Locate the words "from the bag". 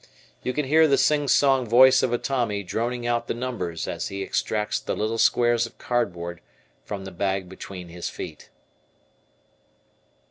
6.83-7.47